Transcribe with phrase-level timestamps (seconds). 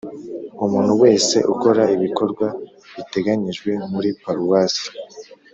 [0.65, 2.47] Umuntu wese ukora ibikorwa
[2.95, 4.87] biteganyijwe muri paruwasi